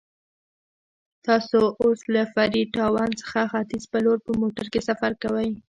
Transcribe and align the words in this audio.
تاسو 1.25 1.59
اوس 1.83 1.99
له 2.13 2.23
فري 2.33 2.63
ټاون 2.75 3.09
څخه 3.21 3.39
ختیځ 3.51 3.83
په 3.91 3.97
لور 4.05 4.17
په 4.25 4.31
موټر 4.41 4.65
کې 4.73 4.81
سفر 4.89 5.11
کوئ. 5.23 5.49